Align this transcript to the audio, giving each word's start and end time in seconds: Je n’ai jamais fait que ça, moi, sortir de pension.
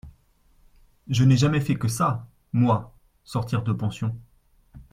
Je 1.09 1.23
n’ai 1.23 1.37
jamais 1.37 1.61
fait 1.61 1.75
que 1.75 1.87
ça, 1.87 2.25
moi, 2.53 2.95
sortir 3.23 3.61
de 3.61 3.71
pension. 3.71 4.17